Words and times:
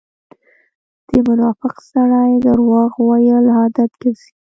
د 1.09 1.11
منافق 1.27 1.75
سړی 1.91 2.31
درواغ 2.45 2.91
وويل 3.01 3.45
عادت 3.57 3.91
ګرځئ. 4.01 4.31